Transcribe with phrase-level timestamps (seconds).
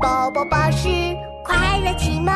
[0.00, 0.88] 宝宝巴士
[1.44, 2.32] 快乐启蒙。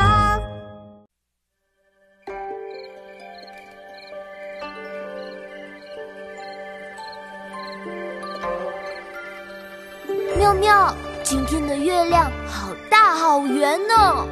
[10.37, 10.93] 妙妙，
[11.23, 14.27] 今天的月亮好大好圆呢！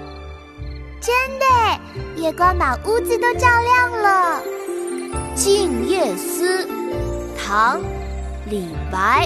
[1.00, 4.42] 真的，月光把屋子都照亮了。
[5.36, 6.66] 《静夜思》
[7.38, 7.80] 唐·
[8.50, 9.26] 李白。